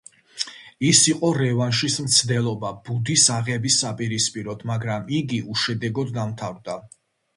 ეს 0.91 1.01
იყო 1.09 1.29
რევანშის 1.37 1.97
მცდელობა 2.05 2.71
ბუდის 2.87 3.27
აღების 3.35 3.77
საპირისპიროდ, 3.85 4.65
მაგრამ 4.73 5.15
იგი 5.23 5.43
უშედეგოდ 5.57 6.15
დამთავრდა. 6.17 6.81